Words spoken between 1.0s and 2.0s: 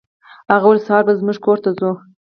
به زموږ کور ته ځو.